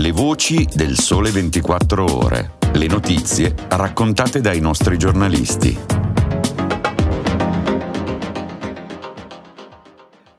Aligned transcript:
Le 0.00 0.12
voci 0.12 0.66
del 0.74 0.98
Sole 0.98 1.30
24 1.30 2.16
Ore. 2.16 2.52
Le 2.72 2.86
notizie 2.86 3.54
raccontate 3.68 4.40
dai 4.40 4.58
nostri 4.58 4.96
giornalisti. 4.96 5.76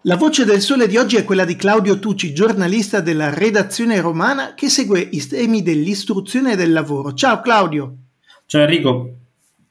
La 0.02 0.16
voce 0.16 0.46
del 0.46 0.62
sole 0.62 0.88
di 0.88 0.98
oggi 0.98 1.18
è 1.18 1.24
quella 1.24 1.46
di 1.46 1.56
Claudio 1.56 2.00
Tucci, 2.00 2.34
giornalista 2.34 3.02
della 3.02 3.32
redazione 3.32 4.02
romana 4.02 4.56
che 4.56 4.68
segue 4.68 5.00
i 5.00 5.28
temi 5.28 5.62
dell'istruzione 5.62 6.54
e 6.54 6.56
del 6.56 6.72
lavoro. 6.72 7.14
Ciao 7.14 7.40
Claudio. 7.42 7.98
Ciao 8.48 8.62
Enrico. 8.62 9.18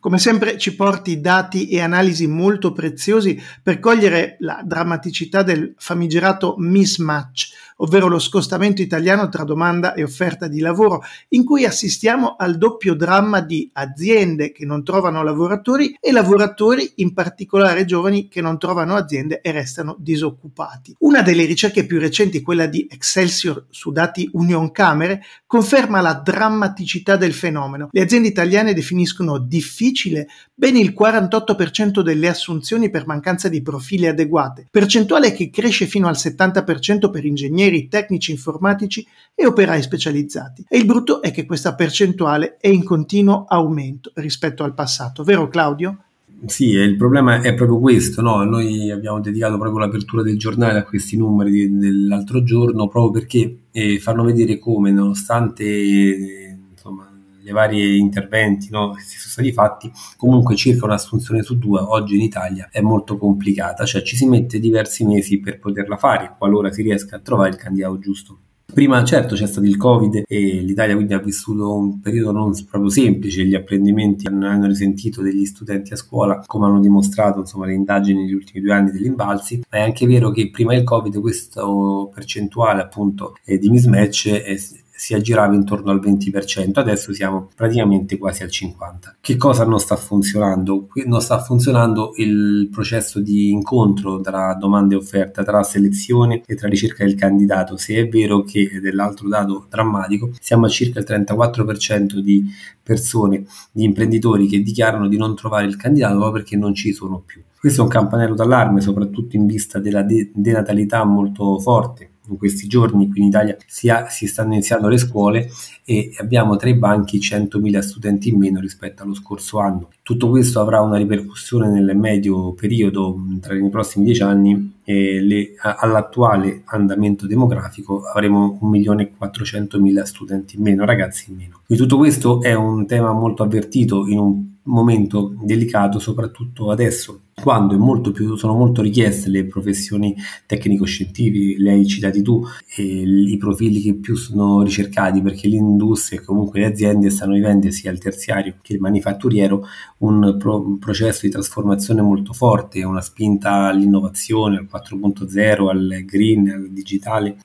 Come 0.01 0.19
sempre 0.19 0.57
ci 0.57 0.77
porti 0.77 1.21
dati 1.21 1.69
e 1.69 1.83
analisi 1.83 2.27
molto 2.27 2.73
preziosi 2.73 3.39
per 3.63 3.81
cogliere 3.81 4.37
la 4.39 4.63
drammaticità 4.65 5.43
del 5.43 5.75
famigerato 5.77 6.55
mismatch, 6.57 7.49
ovvero 7.83 8.09
lo 8.09 8.19
scostamento 8.19 8.83
italiano 8.83 9.29
tra 9.29 9.45
domanda 9.45 9.95
e 9.95 10.03
offerta 10.03 10.49
di 10.49 10.61
lavoro, 10.61 11.03
in 11.31 11.45
cui 11.45 11.65
assistiamo 11.65 12.37
al 12.39 12.57
doppio 12.57 12.95
dramma 12.95 13.41
di 13.41 13.69
aziende 13.75 14.53
che 14.53 14.65
non 14.65 14.83
trovano 14.83 15.23
lavoratori 15.23 15.97
e 16.01 16.13
lavoratori, 16.13 16.93
in 16.97 17.13
particolare 17.13 17.85
giovani, 17.85 18.29
che 18.29 18.41
non 18.41 18.59
trovano 18.59 18.95
aziende 18.95 19.41
e 19.41 19.51
restano 19.53 19.97
disoccupati. 19.99 20.97
Una 21.01 21.23
delle 21.23 21.45
ricerche 21.45 21.87
più 21.87 21.99
recenti, 21.99 22.43
quella 22.43 22.67
di 22.67 22.87
Excelsior 22.91 23.67
su 23.71 23.91
dati 23.93 24.29
Union 24.33 24.71
Camere, 24.71 25.23
conferma 25.51 26.01
la 26.01 26.15
drammaticità 26.15 27.17
del 27.17 27.33
fenomeno. 27.33 27.89
Le 27.91 28.03
aziende 28.03 28.29
italiane 28.29 28.73
definiscono 28.73 29.37
difficile 29.37 30.29
ben 30.55 30.77
il 30.77 30.95
48% 30.97 32.03
delle 32.03 32.29
assunzioni 32.29 32.89
per 32.89 33.05
mancanza 33.05 33.49
di 33.49 33.61
profili 33.61 34.07
adeguate, 34.07 34.69
percentuale 34.71 35.33
che 35.33 35.51
cresce 35.51 35.87
fino 35.87 36.07
al 36.07 36.15
70% 36.15 37.11
per 37.11 37.25
ingegneri 37.25 37.89
tecnici 37.89 38.31
informatici 38.31 39.05
e 39.35 39.45
operai 39.45 39.83
specializzati. 39.83 40.67
E 40.69 40.79
il 40.79 40.87
brutto 40.87 41.21
è 41.21 41.33
che 41.33 41.47
questa 41.47 41.75
percentuale 41.75 42.57
è 42.61 42.69
in 42.69 42.85
continuo 42.85 43.45
aumento 43.49 44.13
rispetto 44.15 44.63
al 44.63 44.75
passato, 44.75 45.25
vero 45.25 45.49
Claudio? 45.49 46.05
Sì, 46.47 46.71
il 46.71 46.97
problema 46.97 47.43
è 47.43 47.55
proprio 47.55 47.79
questo, 47.79 48.23
no? 48.23 48.43
noi 48.45 48.91
abbiamo 48.91 49.21
dedicato 49.21 49.59
proprio 49.59 49.81
l'apertura 49.81 50.23
del 50.23 50.39
giornale 50.39 50.79
a 50.79 50.85
questi 50.85 51.17
numeri 51.17 51.51
di, 51.51 51.77
dell'altro 51.77 52.43
giorno 52.43 52.89
proprio 52.89 53.11
perché 53.11 53.59
eh, 53.71 53.99
fanno 53.99 54.25
vedere 54.25 54.59
come 54.59 54.91
nonostante 54.91 55.65
eh, 55.65 56.59
insomma, 56.71 57.11
i 57.45 57.51
vari 57.53 57.99
interventi 57.99 58.71
no, 58.71 58.93
che 58.93 59.03
si 59.03 59.19
sono 59.19 59.33
stati 59.33 59.53
fatti, 59.53 59.93
comunque 60.17 60.57
circa 60.57 60.87
un'assunzione 60.87 61.43
su 61.43 61.59
due 61.59 61.81
oggi 61.81 62.15
in 62.15 62.23
Italia 62.23 62.71
è 62.73 62.81
molto 62.81 63.19
complicata, 63.19 63.85
cioè 63.85 64.03
ci 64.03 64.17
si 64.17 64.27
mette 64.27 64.59
diversi 64.59 65.05
mesi 65.05 65.41
per 65.41 65.59
poterla 65.59 65.99
fare 65.99 66.37
qualora 66.39 66.73
si 66.73 66.81
riesca 66.81 67.17
a 67.17 67.21
trovare 67.21 67.51
il 67.51 67.57
candidato 67.57 67.99
giusto. 67.99 68.39
Prima 68.73 69.03
certo 69.05 69.35
c'è 69.35 69.47
stato 69.47 69.67
il 69.67 69.77
Covid 69.77 70.23
e 70.27 70.61
l'Italia 70.61 70.95
quindi 70.95 71.15
ha 71.15 71.19
vissuto 71.19 71.75
un 71.75 72.01
periodo 72.01 72.33
non 72.33 72.53
proprio 72.69 72.91
semplice, 72.91 73.45
gli 73.45 73.55
apprendimenti 73.55 74.27
hanno 74.27 74.67
risentito 74.67 75.23
degli 75.23 75.45
studenti 75.45 75.93
a 75.93 75.97
scuola 75.97 76.43
come 76.47 76.67
hanno 76.67 76.81
dimostrato 76.81 77.41
insomma, 77.41 77.67
le 77.67 77.75
indagini 77.75 78.23
negli 78.23 78.33
ultimi 78.33 78.63
due 78.63 78.73
anni 78.73 78.91
degli 78.91 79.07
imbalzi, 79.07 79.63
ma 79.71 79.79
è 79.79 79.83
anche 79.83 80.07
vero 80.07 80.31
che 80.31 80.51
prima 80.51 80.75
del 80.75 80.85
Covid 80.85 81.21
questo 81.21 82.11
percentuale 82.15 82.81
appunto 82.81 83.37
eh, 83.45 83.59
di 83.59 83.69
mismatch 83.71 84.29
è, 84.29 84.57
si 85.01 85.15
aggirava 85.15 85.55
intorno 85.55 85.91
al 85.91 85.99
20%, 85.99 86.73
adesso 86.75 87.15
siamo 87.15 87.49
praticamente 87.57 88.19
quasi 88.19 88.43
al 88.43 88.51
50%. 88.51 89.15
Che 89.19 89.37
cosa 89.39 89.65
non 89.65 89.81
sta 89.81 89.97
funzionando? 89.97 90.89
Non 91.07 91.23
sta 91.23 91.41
funzionando 91.41 92.13
il 92.17 92.69
processo 92.71 93.19
di 93.19 93.51
incontro 93.51 94.21
tra 94.21 94.53
domanda 94.53 94.93
e 94.93 94.99
offerta, 94.99 95.43
tra 95.43 95.63
selezione 95.63 96.43
e 96.45 96.55
tra 96.55 96.69
ricerca 96.69 97.03
del 97.03 97.15
candidato. 97.15 97.79
Se 97.79 97.95
è 97.95 98.09
vero 98.09 98.43
che, 98.43 98.69
è 98.71 98.91
l'altro 98.91 99.27
dato 99.27 99.65
drammatico, 99.71 100.33
siamo 100.39 100.67
a 100.67 100.69
circa 100.69 100.99
il 100.99 101.07
34% 101.09 102.19
di 102.19 102.45
persone, 102.83 103.47
di 103.73 103.85
imprenditori 103.85 104.49
che 104.49 104.61
dichiarano 104.61 105.09
di 105.09 105.17
non 105.17 105.35
trovare 105.35 105.65
il 105.65 105.77
candidato 105.77 106.19
proprio 106.19 106.43
perché 106.43 106.57
non 106.59 106.75
ci 106.75 106.93
sono 106.93 107.23
più. 107.25 107.41
Questo 107.59 107.81
è 107.81 107.85
un 107.85 107.91
campanello 107.91 108.35
d'allarme, 108.35 108.83
soprattutto 108.83 109.37
in 109.37 109.47
vista 109.47 109.79
della 109.79 110.03
de- 110.03 110.31
denatalità 110.35 111.05
molto 111.05 111.59
forte 111.59 112.11
in 112.33 112.39
questi 112.39 112.67
giorni 112.67 113.09
qui 113.09 113.21
in 113.21 113.27
Italia 113.29 113.57
si, 113.67 113.89
ha, 113.89 114.09
si, 114.09 114.27
stanno 114.27 114.53
iniziando 114.53 114.89
le 114.89 114.99
scuole 114.99 115.51
e 115.85 116.13
abbiamo 116.19 116.57
tra 116.57 116.69
i 116.69 116.75
banchi 116.75 117.19
100.000 117.19 117.79
studenti 117.81 118.29
in 118.29 118.39
meno 118.39 118.61
rispetto 118.61 119.03
allo 119.03 119.15
scorso 119.15 119.59
anno. 119.59 119.91
Tutto 120.03 120.29
questo 120.29 120.61
avrà 120.61 120.81
una 120.81 120.97
ripercussione 120.97 121.69
nel 121.69 121.97
medio 121.97 122.53
periodo, 122.53 123.17
tra 123.41 123.55
i 123.55 123.69
prossimi 123.69 124.05
dieci 124.05 124.23
anni, 124.23 124.79
e 124.85 125.21
le, 125.21 125.55
all'attuale 125.57 126.63
andamento 126.67 127.27
demografico 127.27 128.03
avremo 128.05 128.59
1.400.000 128.63 130.03
studenti 130.03 130.57
in 130.57 130.63
meno, 130.63 130.85
ragazzi 130.85 131.31
in 131.31 131.37
meno. 131.37 131.61
Quindi 131.65 131.85
tutto 131.85 131.97
questo 131.97 132.43
è 132.43 132.55
un 132.55 132.87
tema 132.87 133.13
molto 133.13 133.43
avvertito 133.43 134.07
in 134.07 134.19
un 134.19 134.45
momento 134.71 135.35
delicato 135.43 135.99
soprattutto 135.99 136.71
adesso 136.71 137.23
quando 137.41 137.79
molto 137.79 138.13
più, 138.13 138.37
sono 138.37 138.55
molto 138.55 138.83
richieste 138.83 139.31
le 139.31 139.47
professioni 139.47 140.15
tecnico-scientifiche, 140.47 141.61
le 141.61 141.71
hai 141.71 141.87
citati 141.87 142.23
tu, 142.23 142.45
i 142.77 143.37
profili 143.39 143.81
che 143.81 143.95
più 143.95 144.15
sono 144.15 144.63
ricercati 144.63 145.23
perché 145.23 145.49
l'industria 145.49 146.21
e 146.21 146.25
comunque 146.25 146.61
le 146.61 146.67
aziende 146.67 147.11
stanno 147.11 147.33
vivendo 147.33 147.71
sia 147.71 147.91
il 147.91 147.99
terziario 147.99 148.57
che 148.61 148.75
il 148.75 148.81
manifatturiero 148.81 149.67
un, 149.99 150.37
pro, 150.39 150.61
un 150.61 150.79
processo 150.79 151.21
di 151.23 151.33
trasformazione 151.33 152.03
molto 152.03 152.33
forte, 152.33 152.85
una 152.85 153.01
spinta 153.01 153.69
all'innovazione, 153.69 154.59
al 154.59 154.69
4.0, 154.71 155.69
al 155.69 156.03
green, 156.05 156.49
al 156.51 156.71
digitale 156.71 157.39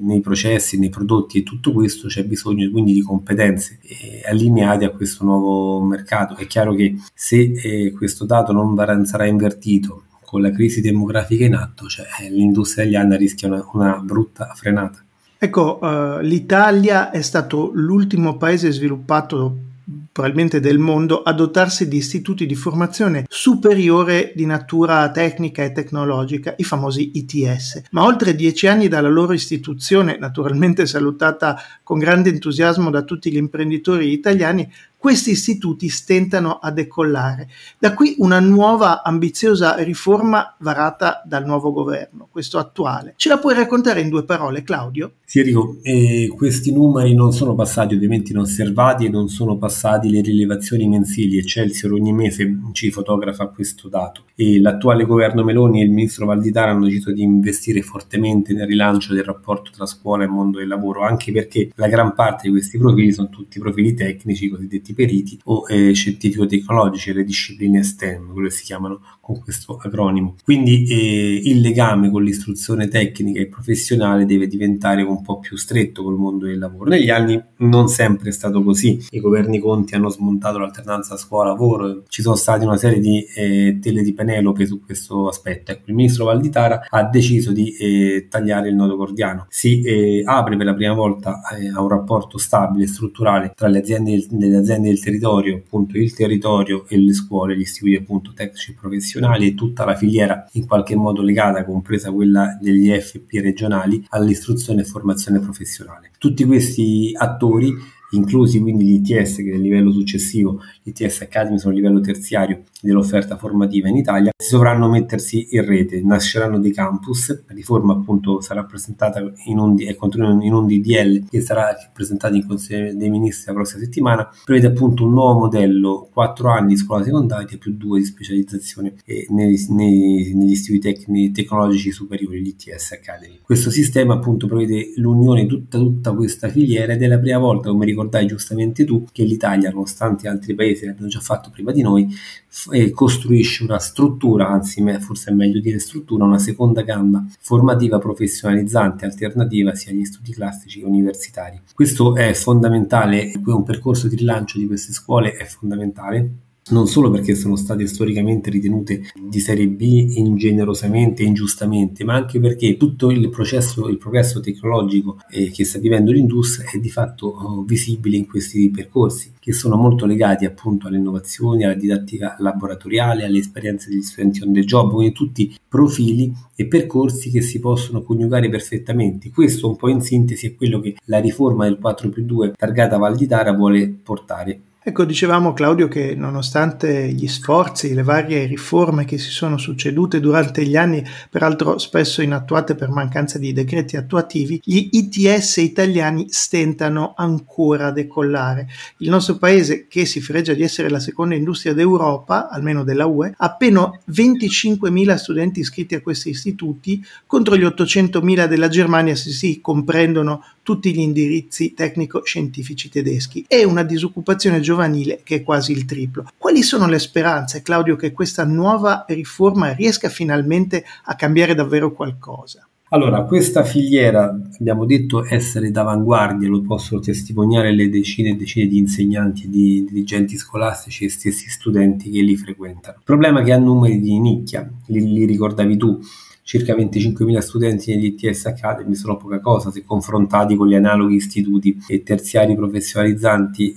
nei 0.00 0.20
processi, 0.20 0.78
nei 0.78 0.88
prodotti 0.88 1.38
e 1.38 1.42
tutto 1.42 1.72
questo 1.72 2.08
c'è 2.08 2.24
bisogno 2.24 2.70
quindi 2.70 2.92
di 2.92 3.02
competenze 3.02 3.78
eh, 3.82 4.22
allineate 4.28 4.84
a 4.84 4.90
questo 4.90 5.24
nuovo 5.24 5.80
mercato. 5.82 6.36
È 6.36 6.46
chiaro 6.46 6.74
che 6.74 6.96
se 7.14 7.52
eh, 7.52 7.92
questo 7.92 8.24
dato 8.24 8.52
non 8.52 8.74
sarà 9.06 9.26
invertito 9.26 10.04
con 10.24 10.42
la 10.42 10.50
crisi 10.50 10.80
demografica 10.80 11.44
in 11.44 11.54
atto, 11.54 11.86
cioè, 11.86 12.06
eh, 12.20 12.30
l'industria 12.30 12.84
italiana 12.84 13.16
rischia 13.16 13.48
una, 13.48 13.64
una 13.72 13.98
brutta 13.98 14.52
frenata. 14.54 15.02
Ecco, 15.38 15.78
uh, 15.80 16.18
l'Italia 16.20 17.10
è 17.10 17.22
stato 17.22 17.70
l'ultimo 17.72 18.36
paese 18.36 18.72
sviluppato 18.72 19.67
probabilmente 20.12 20.60
del 20.60 20.78
mondo, 20.78 21.22
a 21.22 21.32
dotarsi 21.32 21.88
di 21.88 21.96
istituti 21.96 22.46
di 22.46 22.54
formazione 22.54 23.24
superiore 23.28 24.32
di 24.34 24.44
natura 24.44 25.10
tecnica 25.10 25.62
e 25.64 25.72
tecnologica, 25.72 26.54
i 26.58 26.64
famosi 26.64 27.12
ITS. 27.14 27.82
Ma 27.90 28.04
oltre 28.04 28.34
dieci 28.34 28.66
anni 28.66 28.88
dalla 28.88 29.08
loro 29.08 29.32
istituzione, 29.32 30.18
naturalmente 30.18 30.86
salutata 30.86 31.58
con 31.82 31.98
grande 31.98 32.30
entusiasmo 32.30 32.90
da 32.90 33.02
tutti 33.02 33.30
gli 33.30 33.36
imprenditori 33.36 34.12
italiani, 34.12 34.70
questi 34.98 35.30
istituti 35.30 35.88
stentano 35.88 36.58
a 36.60 36.72
decollare. 36.72 37.48
Da 37.78 37.94
qui 37.94 38.16
una 38.18 38.40
nuova 38.40 39.02
ambiziosa 39.04 39.76
riforma 39.76 40.56
varata 40.58 41.22
dal 41.24 41.46
nuovo 41.46 41.72
governo, 41.72 42.28
questo 42.30 42.58
attuale. 42.58 43.14
Ce 43.16 43.28
la 43.28 43.38
puoi 43.38 43.54
raccontare 43.54 44.00
in 44.00 44.08
due 44.08 44.24
parole, 44.24 44.64
Claudio? 44.64 45.12
Sì, 45.24 45.40
Enrico, 45.40 45.76
eh, 45.82 46.32
questi 46.34 46.72
numeri 46.72 47.14
non 47.14 47.32
sono 47.32 47.54
passati 47.54 47.94
ovviamente 47.94 48.32
inosservati 48.32 49.04
e 49.04 49.08
non 49.10 49.28
sono 49.28 49.56
passati 49.56 50.10
le 50.10 50.20
rilevazioni 50.20 50.88
mensili. 50.88 51.36
Excelsior 51.36 51.92
ogni 51.92 52.12
mese 52.12 52.58
ci 52.72 52.90
fotografa 52.90 53.46
questo 53.48 53.88
dato. 53.88 54.22
E 54.34 54.58
l'attuale 54.58 55.04
governo 55.04 55.44
Meloni 55.44 55.80
e 55.80 55.84
il 55.84 55.90
ministro 55.90 56.24
Valditara 56.24 56.70
hanno 56.70 56.86
deciso 56.86 57.12
di 57.12 57.22
investire 57.22 57.82
fortemente 57.82 58.54
nel 58.54 58.66
rilancio 58.66 59.12
del 59.12 59.24
rapporto 59.24 59.70
tra 59.70 59.84
scuola 59.84 60.24
e 60.24 60.28
mondo 60.28 60.58
del 60.58 60.68
lavoro, 60.68 61.02
anche 61.02 61.30
perché 61.30 61.72
la 61.74 61.88
gran 61.88 62.14
parte 62.14 62.44
di 62.44 62.50
questi 62.50 62.78
profili 62.78 63.12
sono 63.12 63.28
tutti 63.28 63.58
profili 63.58 63.94
tecnici, 63.94 64.48
cosiddetti 64.48 64.87
progetti 64.88 64.94
periti 64.94 65.40
o 65.44 65.64
eh, 65.68 65.92
scientifico-tecnologici, 65.92 67.12
le 67.12 67.24
discipline 67.24 67.82
STEM, 67.82 68.32
quello 68.32 68.48
che 68.48 68.54
si 68.54 68.64
chiamano 68.64 69.00
con 69.20 69.40
questo 69.40 69.76
acronimo. 69.76 70.36
Quindi 70.42 70.84
eh, 70.84 71.42
il 71.44 71.60
legame 71.60 72.10
con 72.10 72.22
l'istruzione 72.22 72.88
tecnica 72.88 73.40
e 73.40 73.46
professionale 73.46 74.24
deve 74.24 74.46
diventare 74.46 75.02
un 75.02 75.22
po' 75.22 75.38
più 75.38 75.56
stretto 75.56 76.02
col 76.02 76.16
mondo 76.16 76.46
del 76.46 76.58
lavoro. 76.58 76.88
Negli 76.88 77.10
anni 77.10 77.40
non 77.58 77.88
sempre 77.88 78.30
è 78.30 78.32
stato 78.32 78.62
così, 78.62 78.98
i 79.10 79.20
governi 79.20 79.58
Conti 79.58 79.94
hanno 79.94 80.08
smontato 80.08 80.58
l'alternanza 80.58 81.16
scuola-lavoro, 81.16 82.04
ci 82.08 82.22
sono 82.22 82.36
state 82.36 82.64
una 82.64 82.76
serie 82.76 83.00
di 83.00 83.22
eh, 83.34 83.78
tele 83.80 84.02
di 84.02 84.14
Penelope 84.14 84.66
su 84.66 84.80
questo 84.80 85.28
aspetto. 85.28 85.72
Ecco, 85.72 85.82
il 85.86 85.94
ministro 85.94 86.24
Valditara 86.24 86.86
ha 86.88 87.04
deciso 87.04 87.52
di 87.52 87.74
eh, 87.76 88.26
tagliare 88.30 88.68
il 88.68 88.74
nodo 88.74 88.96
gordiano, 88.96 89.46
si 89.50 89.82
eh, 89.82 90.22
apre 90.24 90.56
per 90.56 90.66
la 90.66 90.74
prima 90.74 90.94
volta 90.94 91.40
eh, 91.58 91.68
a 91.68 91.82
un 91.82 91.88
rapporto 91.88 92.38
stabile 92.38 92.84
e 92.84 92.88
strutturale 92.88 93.52
tra 93.54 93.68
le 93.68 93.78
aziende, 93.78 94.26
le 94.30 94.56
aziende 94.56 94.77
aziende 94.78 94.88
del 94.88 95.00
territorio, 95.00 95.56
appunto 95.56 95.98
il 95.98 96.14
territorio 96.14 96.86
e 96.88 96.98
le 96.98 97.12
scuole, 97.12 97.56
gli 97.56 97.60
istituti 97.60 97.96
appunto 97.96 98.32
tecnici 98.32 98.74
professionali 98.74 99.48
e 99.48 99.54
tutta 99.54 99.84
la 99.84 99.94
filiera 99.94 100.46
in 100.52 100.66
qualche 100.66 100.96
modo 100.96 101.22
legata, 101.22 101.64
compresa 101.64 102.10
quella 102.12 102.56
degli 102.60 102.88
FP 102.90 103.32
regionali, 103.32 104.04
all'istruzione 104.10 104.82
e 104.82 104.84
formazione 104.84 105.40
professionale. 105.40 106.12
Tutti 106.18 106.44
questi 106.44 107.12
attori 107.14 107.74
inclusi 108.10 108.60
quindi 108.60 108.84
gli 108.84 108.94
ITS 108.94 109.36
che 109.36 109.50
è 109.50 109.54
il 109.54 109.60
livello 109.60 109.92
successivo, 109.92 110.60
gli 110.82 110.90
ITS 110.90 111.22
Academy 111.22 111.58
sono 111.58 111.74
il 111.74 111.80
livello 111.80 112.00
terziario 112.00 112.62
dell'offerta 112.80 113.36
formativa 113.36 113.88
in 113.88 113.96
Italia, 113.96 114.32
si 114.36 114.52
dovranno 114.52 114.88
mettersi 114.88 115.48
in 115.50 115.64
rete, 115.64 116.00
nasceranno 116.02 116.58
dei 116.58 116.72
campus, 116.72 117.28
la 117.46 117.54
riforma 117.54 117.92
appunto 117.92 118.40
sarà 118.40 118.64
presentata 118.64 119.20
in 119.46 119.58
un, 119.58 119.76
continua 119.96 120.30
in 120.42 120.52
un 120.52 120.66
DDL 120.66 121.24
che 121.28 121.40
sarà 121.40 121.74
presentato 121.92 122.34
in 122.34 122.46
Consiglio 122.46 122.94
dei 122.94 123.10
Ministri 123.10 123.46
la 123.48 123.54
prossima 123.54 123.82
settimana, 123.82 124.28
prevede 124.44 124.68
appunto 124.68 125.04
un 125.04 125.12
nuovo 125.12 125.40
modello, 125.40 126.08
4 126.12 126.50
anni 126.50 126.68
di 126.68 126.76
scuola 126.76 127.04
secondaria 127.04 127.58
più 127.58 127.74
2 127.76 127.98
di 127.98 128.04
specializzazione 128.04 128.94
nei, 129.28 129.66
nei, 129.70 130.32
negli 130.34 130.50
istituti 130.50 130.92
tecnici, 130.92 131.32
tecnologici 131.32 131.90
superiori, 131.90 132.42
l'ITS 132.42 132.92
Academy. 132.92 133.40
Questo 133.42 133.70
sistema 133.70 134.14
appunto 134.14 134.46
prevede 134.46 134.92
l'unione 134.96 135.42
di 135.42 135.48
tutta, 135.48 135.78
tutta 135.78 136.12
questa 136.12 136.48
filiera 136.48 136.92
ed 136.92 137.02
è 137.02 137.06
la 137.06 137.18
prima 137.18 137.38
volta, 137.38 137.70
come 137.70 137.84
ricordai 137.98 138.26
giustamente 138.26 138.84
tu, 138.84 139.04
che 139.10 139.24
l'Italia, 139.24 139.70
nonostante 139.70 140.28
altri 140.28 140.54
paesi 140.54 140.86
l'abbiano 140.86 141.08
già 141.08 141.18
fatto 141.18 141.50
prima 141.50 141.72
di 141.72 141.82
noi, 141.82 142.06
f- 142.46 142.90
costruisce 142.90 143.64
una 143.64 143.80
struttura, 143.80 144.48
anzi 144.48 144.84
forse 145.00 145.30
è 145.30 145.34
meglio 145.34 145.60
dire 145.60 145.80
struttura, 145.80 146.24
una 146.24 146.38
seconda 146.38 146.82
gamba 146.82 147.24
formativa 147.40 147.98
professionalizzante 147.98 149.04
alternativa 149.04 149.74
sia 149.74 149.90
agli 149.90 150.04
studi 150.04 150.32
classici 150.32 150.80
che 150.80 150.86
universitari. 150.86 151.60
Questo 151.74 152.14
è 152.14 152.32
fondamentale, 152.34 153.32
un 153.44 153.64
percorso 153.64 154.06
di 154.06 154.14
rilancio 154.14 154.58
di 154.58 154.66
queste 154.66 154.92
scuole 154.92 155.32
è 155.32 155.44
fondamentale 155.44 156.30
non 156.70 156.86
solo 156.86 157.10
perché 157.10 157.34
sono 157.34 157.56
state 157.56 157.86
storicamente 157.86 158.50
ritenute 158.50 159.02
di 159.18 159.40
serie 159.40 159.68
B 159.68 159.80
ingenerosamente 160.16 161.22
e 161.22 161.26
ingiustamente, 161.26 162.04
ma 162.04 162.14
anche 162.14 162.40
perché 162.40 162.76
tutto 162.76 163.10
il 163.10 163.28
processo, 163.28 163.88
il 163.88 163.98
progresso 163.98 164.40
tecnologico 164.40 165.18
eh, 165.30 165.50
che 165.50 165.64
sta 165.64 165.78
vivendo 165.78 166.12
l'industria 166.12 166.70
è 166.70 166.78
di 166.78 166.90
fatto 166.90 167.26
oh, 167.26 167.62
visibile 167.62 168.16
in 168.16 168.26
questi 168.26 168.70
percorsi, 168.70 169.32
che 169.38 169.52
sono 169.52 169.76
molto 169.76 170.06
legati 170.06 170.44
appunto 170.44 170.88
alle 170.88 170.98
innovazioni, 170.98 171.64
alla 171.64 171.74
didattica 171.74 172.36
laboratoriale, 172.38 173.24
alle 173.24 173.38
esperienze 173.38 173.88
degli 173.88 174.02
studenti 174.02 174.42
on 174.42 174.52
the 174.52 174.60
job, 174.60 174.92
quindi 174.92 175.14
tutti 175.14 175.56
profili 175.66 176.32
e 176.54 176.66
percorsi 176.66 177.30
che 177.30 177.40
si 177.40 177.60
possono 177.60 178.02
coniugare 178.02 178.48
perfettamente. 178.48 179.30
Questo 179.30 179.68
un 179.68 179.76
po' 179.76 179.88
in 179.88 180.00
sintesi 180.00 180.48
è 180.48 180.54
quello 180.54 180.80
che 180.80 180.96
la 181.04 181.18
riforma 181.18 181.64
del 181.64 181.78
4 181.78 182.08
più 182.08 182.24
2 182.24 182.52
targata 182.56 182.98
Val 182.98 183.16
di 183.16 183.26
Tara 183.26 183.52
vuole 183.52 183.88
portare. 183.88 184.60
Ecco, 184.80 185.04
dicevamo 185.04 185.52
Claudio 185.52 185.86
che 185.86 186.14
nonostante 186.14 187.08
gli 187.12 187.26
sforzi, 187.26 187.92
le 187.92 188.04
varie 188.04 188.46
riforme 188.46 189.04
che 189.04 189.18
si 189.18 189.28
sono 189.28 189.58
succedute 189.58 190.18
durante 190.18 190.64
gli 190.64 190.76
anni, 190.76 191.04
peraltro 191.28 191.78
spesso 191.78 192.22
inattuate 192.22 192.74
per 192.74 192.88
mancanza 192.88 193.38
di 193.38 193.52
decreti 193.52 193.96
attuativi, 193.96 194.60
gli 194.64 194.88
ITS 194.92 195.56
italiani 195.58 196.26
stentano 196.30 197.12
ancora 197.16 197.88
a 197.88 197.92
decollare. 197.92 198.68
Il 198.98 199.10
nostro 199.10 199.36
paese, 199.36 199.88
che 199.88 200.06
si 200.06 200.22
fregia 200.22 200.54
di 200.54 200.62
essere 200.62 200.88
la 200.88 201.00
seconda 201.00 201.34
industria 201.34 201.74
d'Europa, 201.74 202.48
almeno 202.48 202.82
della 202.82 203.04
UE, 203.04 203.34
ha 203.36 203.44
appena 203.44 203.90
25.000 204.10 205.14
studenti 205.16 205.60
iscritti 205.60 205.96
a 205.96 206.00
questi 206.00 206.30
istituti 206.30 207.04
contro 207.26 207.56
gli 207.56 207.64
800.000 207.64 208.46
della 208.46 208.68
Germania 208.68 209.16
se 209.16 209.30
si 209.30 209.60
comprendono 209.60 210.44
tutti 210.62 210.94
gli 210.94 211.00
indirizzi 211.00 211.72
tecnico-scientifici 211.72 212.90
tedeschi 212.90 213.44
e 213.48 213.64
una 213.64 213.82
disoccupazione 213.82 214.60
giovanile 214.60 214.76
che 215.22 215.36
è 215.36 215.42
quasi 215.42 215.72
il 215.72 215.84
triplo. 215.84 216.28
Quali 216.36 216.62
sono 216.62 216.86
le 216.86 216.98
speranze, 216.98 217.62
Claudio, 217.62 217.96
che 217.96 218.12
questa 218.12 218.44
nuova 218.44 219.04
riforma 219.08 219.72
riesca 219.72 220.08
finalmente 220.08 220.84
a 221.04 221.14
cambiare 221.14 221.54
davvero 221.54 221.92
qualcosa? 221.92 222.68
Allora, 222.90 223.24
questa 223.24 223.64
filiera 223.64 224.34
abbiamo 224.58 224.86
detto 224.86 225.22
essere 225.26 225.70
d'avanguardia, 225.70 226.48
lo 226.48 226.62
possono 226.62 227.00
testimoniare 227.00 227.74
le 227.74 227.90
decine 227.90 228.30
e 228.30 228.36
decine 228.36 228.66
di 228.66 228.78
insegnanti 228.78 229.50
di 229.50 229.84
dirigenti 229.84 230.38
scolastici 230.38 231.04
e 231.04 231.10
stessi 231.10 231.50
studenti 231.50 232.10
che 232.10 232.22
li 232.22 232.34
frequentano. 232.36 232.96
Il 232.98 233.04
problema 233.04 233.40
è 233.40 233.44
che 233.44 233.52
ha 233.52 233.58
numeri 233.58 234.00
di 234.00 234.18
nicchia, 234.18 234.66
li, 234.86 235.12
li 235.12 235.26
ricordavi 235.26 235.76
tu, 235.76 236.00
circa 236.48 236.74
25.000 236.74 237.38
studenti 237.40 237.94
negli 237.94 238.16
ITS 238.18 238.46
Academy 238.46 238.94
sono 238.94 239.18
poca 239.18 239.38
cosa 239.38 239.70
se 239.70 239.84
confrontati 239.84 240.56
con 240.56 240.66
gli 240.66 240.74
analoghi 240.74 241.16
istituti 241.16 241.76
terziari 242.02 242.54
professionalizzanti 242.56 243.74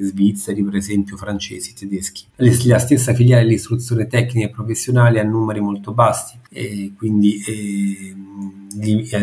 svizzeri, 0.00 0.64
per 0.64 0.76
esempio 0.76 1.18
francesi, 1.18 1.74
tedeschi. 1.74 2.24
La 2.36 2.78
stessa 2.78 3.12
filiale 3.12 3.42
dell'istruzione 3.42 4.06
tecnica 4.06 4.46
e 4.46 4.50
professionale 4.50 5.20
ha 5.20 5.22
numeri 5.22 5.60
molto 5.60 5.92
bassi, 5.92 6.38
e 6.50 6.92
quindi 6.96 7.42
eh, 7.46 8.14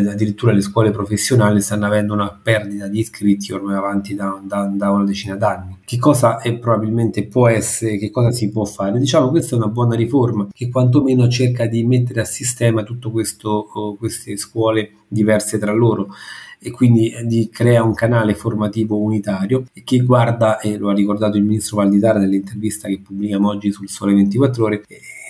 addirittura 0.08 0.52
le 0.52 0.62
scuole 0.62 0.92
professionali 0.92 1.60
stanno 1.62 1.86
avendo 1.88 2.14
una 2.14 2.30
perdita 2.30 2.88
di 2.88 3.00
iscritti 3.00 3.52
ormai 3.52 3.76
avanti 3.76 4.14
da, 4.14 4.40
da, 4.44 4.66
da 4.66 4.92
una 4.92 5.04
decina 5.06 5.36
d'anni. 5.36 5.80
Che 5.84 5.98
cosa 5.98 6.40
è 6.40 6.58
probabilmente 6.58 7.26
può 7.26 7.48
essere, 7.48 7.98
che 7.98 8.12
cosa 8.12 8.32
si 8.32 8.50
può 8.52 8.66
fare? 8.66 9.00
Diciamo 9.00 9.30
questa 9.30 9.56
è 9.56 9.58
una 9.58 9.70
buona 9.70 9.96
riforma 9.96 10.48
che 10.52 10.70
quantomeno 10.70 11.28
cerca 11.28 11.66
di 11.66 11.84
mettere 11.84 12.22
a 12.22 12.26
sistema 12.26 12.84
tutte 12.84 13.10
queste 13.10 14.38
scuole 14.38 14.92
diverse 15.08 15.58
tra 15.58 15.72
loro 15.72 16.10
e 16.66 16.72
quindi 16.72 17.14
di, 17.26 17.48
crea 17.52 17.84
un 17.84 17.94
canale 17.94 18.34
formativo 18.34 18.98
unitario 18.98 19.66
che 19.84 20.00
guarda, 20.00 20.60
e 20.60 20.78
lo 20.78 20.90
ha 20.90 20.94
ricordato 20.94 21.38
il 21.38 21.44
ministro 21.44 21.78
Valditara 21.78 22.18
nell'intervista 22.18 22.88
che 22.88 23.00
pubblichiamo 23.00 23.48
oggi 23.48 23.72
sul 23.72 23.88
Sole 23.88 24.16
24 24.16 24.64
Ore, 24.64 24.84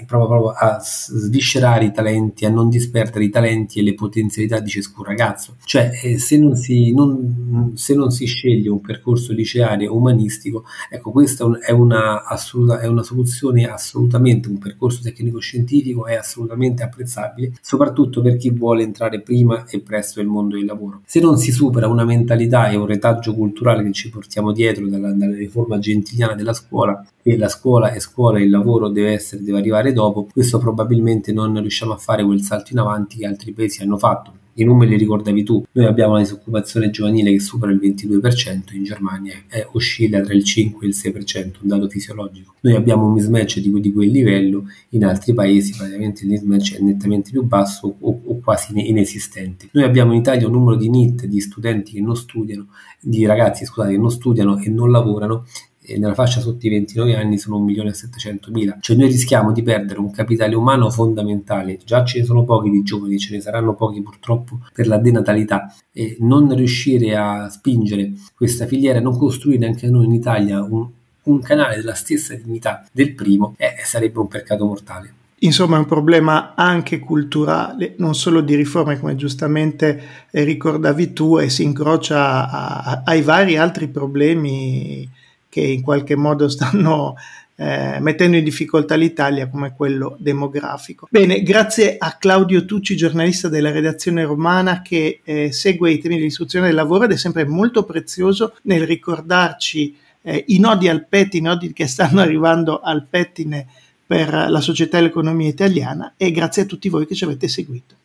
proprio, 0.07 0.27
proprio 0.29 0.49
a 0.51 0.79
sviscerare 0.81 1.85
i 1.85 1.91
talenti, 1.91 2.45
a 2.45 2.49
non 2.49 2.69
disperdere 2.69 3.25
i 3.25 3.29
talenti 3.29 3.79
e 3.79 3.83
le 3.83 3.95
potenzialità 3.95 4.61
di 4.61 4.69
ciascun 4.69 5.03
ragazzo. 5.03 5.55
Cioè, 5.65 5.91
eh, 6.03 6.17
se, 6.17 6.37
non 6.37 6.55
si, 6.55 6.93
non, 6.93 7.73
se 7.75 7.95
non 7.95 8.11
si 8.11 8.25
sceglie 8.25 8.69
un 8.69 8.79
percorso 8.79 9.33
liceario 9.33 9.93
umanistico, 9.93 10.63
ecco, 10.89 11.11
questa 11.11 11.45
è 11.59 11.71
una, 11.71 12.23
assoluta, 12.23 12.79
è 12.79 12.88
una 12.88 13.03
soluzione 13.03 13.69
assolutamente, 13.69 14.47
un 14.47 14.57
percorso 14.57 15.01
tecnico-scientifico 15.01 16.05
è 16.05 16.15
assolutamente 16.15 16.81
apprezzabile, 16.81 17.51
soprattutto 17.61 18.21
per 18.21 18.38
chi 18.38 18.51
vuole 18.51 18.83
entrare 18.83 19.19
prima 19.19 19.65
e 19.65 19.81
presto 19.81 20.21
nel 20.21 20.29
mondo 20.29 20.55
del 20.55 20.63
lavoro. 20.63 21.01
Se 21.05 21.19
non 21.25 21.38
si 21.38 21.51
supera 21.51 21.88
una 21.88 22.04
mentalità 22.04 22.69
e 22.69 22.75
un 22.75 22.86
retaggio 22.86 23.33
culturale 23.33 23.83
che 23.83 23.92
ci 23.92 24.10
portiamo 24.10 24.51
dietro 24.51 24.88
dalla, 24.88 25.12
dalla 25.12 25.36
riforma 25.36 25.80
gentiliana 25.80 26.36
della 26.36 26.54
scuola, 26.54 27.06
che 27.22 27.38
la 27.38 27.50
scuola 27.50 27.92
è 27.92 28.00
scuola 28.00 28.39
e 28.39 28.44
il 28.44 28.50
lavoro 28.50 28.89
deve 28.89 29.12
essere, 29.12 29.44
deve 29.44 29.60
arrivare 29.60 29.92
dopo, 29.94 30.27
questo 30.31 30.57
probabilmente 30.57 31.33
non 31.33 31.60
riusciamo 31.60 31.94
a 31.94 31.98
fare 31.98 32.24
quel 32.24 32.42
salto 32.42 32.72
in 32.72 32.80
avanti 32.80 33.18
che 33.18 33.25
altri 33.25 33.51
paesi 33.51 33.81
hanno 33.81 33.98
fatto. 33.98 34.44
I 34.57 34.63
numeri 34.63 34.91
li 34.91 34.97
ricordavi 34.97 35.43
tu, 35.43 35.65
noi 35.73 35.85
abbiamo 35.85 36.11
una 36.13 36.21
disoccupazione 36.21 36.89
giovanile 36.89 37.29
che 37.31 37.41
supera 37.41 37.73
il 37.73 37.79
22%, 37.81 38.73
in 38.73 38.83
Germania 38.83 39.33
è, 39.47 39.67
oscilla 39.73 40.21
tra 40.21 40.33
il 40.33 40.45
5 40.45 40.85
e 40.85 40.89
il 40.89 40.95
6%, 40.95 41.43
un 41.61 41.67
dato 41.67 41.89
fisiologico. 41.89 42.53
Noi 42.61 42.75
abbiamo 42.75 43.05
un 43.05 43.13
mismatch 43.13 43.59
di, 43.59 43.79
di 43.81 43.91
quel 43.91 44.09
livello, 44.09 44.63
in 44.89 45.03
altri 45.03 45.33
paesi 45.33 45.75
praticamente 45.75 46.23
il 46.23 46.29
mismatch 46.29 46.77
è 46.77 46.79
nettamente 46.79 47.31
più 47.31 47.43
basso 47.43 47.95
o, 47.99 48.21
o 48.23 48.39
quasi 48.39 48.71
inesistente. 48.75 49.67
Noi 49.73 49.83
abbiamo 49.83 50.13
in 50.13 50.19
Italia 50.19 50.47
un 50.47 50.53
numero 50.53 50.77
di 50.77 50.89
NIT, 50.89 51.25
di 51.25 51.41
studenti 51.41 51.91
che 51.91 52.01
non 52.01 52.15
studiano, 52.15 52.67
di 53.01 53.25
ragazzi 53.25 53.65
scusate, 53.65 53.91
che 53.91 53.97
non 53.97 54.09
studiano 54.09 54.57
e 54.59 54.69
non 54.69 54.89
lavorano 54.89 55.45
e 55.86 55.98
nella 55.98 56.13
fascia 56.13 56.39
sotto 56.39 56.65
i 56.65 56.70
29 56.70 57.15
anni 57.15 57.38
sono 57.38 57.60
1.700.000. 57.63 58.77
Cioè 58.80 58.96
noi 58.96 59.08
rischiamo 59.08 59.51
di 59.51 59.62
perdere 59.62 60.00
un 60.00 60.12
capitale 60.12 60.56
umano 60.56 60.89
fondamentale, 60.89 61.80
già 61.84 62.04
ce 62.04 62.20
ne 62.20 62.25
sono 62.25 62.44
pochi 62.44 62.70
di 62.70 62.84
giovani, 62.84 63.20
ce 63.20 63.36
ne 63.36 63.42
saranno 63.42 63.75
pochi 63.75 64.01
purtroppo 64.01 64.60
per 64.74 64.88
la 64.88 64.98
denatalità 64.98 65.74
e 65.92 66.18
non 66.20 66.54
riuscire 66.56 67.15
a 67.15 67.50
spingere 67.50 68.12
questa 68.36 68.65
filiera, 68.65 69.00
non 69.00 69.18
costruire 69.18 69.65
anche 69.65 69.88
noi 69.88 70.06
in 70.06 70.13
Italia 70.13 70.63
un, 70.63 70.88
un 71.24 71.39
canale 71.42 71.77
della 71.77 71.94
stessa 71.94 72.34
dignità 72.36 72.86
del 72.92 73.13
primo, 73.13 73.56
eh, 73.58 73.75
sarebbe 73.84 74.20
un 74.20 74.27
peccato 74.27 74.65
mortale. 74.65 75.13
Insomma, 75.39 75.75
è 75.75 75.80
un 75.80 75.86
problema 75.86 76.54
anche 76.56 77.00
culturale, 77.00 77.96
non 77.98 78.15
solo 78.15 78.42
di 78.42 78.56
riforme, 78.56 78.98
come 78.98 79.15
giustamente 79.15 80.01
ricordavi 80.32 81.13
tu, 81.13 81.38
e 81.38 81.50
si 81.50 81.63
incrocia 81.63 82.50
a, 82.50 82.77
a, 82.80 83.01
ai 83.06 83.22
vari 83.22 83.58
altri 83.58 83.88
problemi 83.89 85.08
che 85.55 85.62
in 85.62 85.81
qualche 85.81 86.17
modo 86.17 86.50
stanno 86.51 87.15
eh, 87.55 88.00
mettendo 88.01 88.35
in 88.35 88.43
difficoltà 88.43 88.95
l'Italia 88.95 89.47
come 89.47 89.74
quello 89.74 90.17
demografico. 90.19 91.07
Bene, 91.09 91.41
grazie 91.43 91.95
a 91.97 92.17
Claudio 92.19 92.65
Tucci, 92.65 92.97
giornalista 92.97 93.47
della 93.47 93.71
redazione 93.71 94.25
romana 94.25 94.81
che 94.81 95.21
eh, 95.24 95.53
segue 95.53 95.91
i 95.91 96.00
temi 96.00 96.17
dell'istruzione 96.17 96.65
del 96.65 96.75
lavoro 96.75 97.05
ed 97.05 97.13
è 97.13 97.17
sempre 97.17 97.45
molto 97.45 97.85
prezioso 97.85 98.55
nel 98.63 98.85
ricordarci 98.85 99.95
eh, 100.24 100.43
i 100.47 100.59
nodi 100.59 100.89
al 100.89 101.05
pettine, 101.07 101.47
i 101.47 101.51
nodi 101.53 101.71
che 101.71 101.88
stanno 101.88 102.19
arrivando 102.21 102.81
al 102.81 103.05
pettine 103.09 103.65
per 104.05 104.33
la 104.50 104.59
società 104.59 104.97
e 104.97 105.03
l'economia 105.03 105.47
italiana 105.47 106.15
e 106.17 106.31
grazie 106.31 106.63
a 106.63 106.65
tutti 106.65 106.89
voi 106.89 107.07
che 107.07 107.15
ci 107.15 107.24
avete 107.24 107.47
seguito. 107.47 107.95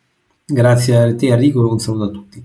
Grazie 0.45 0.95
a 0.95 1.13
te 1.13 1.27
Enrico 1.27 1.69
un 1.69 1.79
saluto 1.79 2.03
a 2.05 2.09
tutti. 2.09 2.43